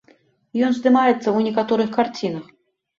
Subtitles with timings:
[0.69, 2.45] Ён здымаецца ў некаторых карцінах.